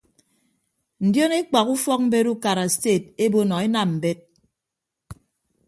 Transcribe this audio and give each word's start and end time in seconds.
Ndion 1.07 1.33
ekpak 1.39 1.67
ufọkmbet 1.73 2.27
ukara 2.33 2.65
sted 2.73 3.03
ebo 3.23 3.39
nọ 3.47 3.55
enam 3.67 3.89
mbet. 3.97 4.19